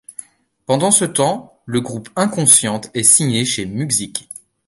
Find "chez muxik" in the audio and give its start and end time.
3.45-4.31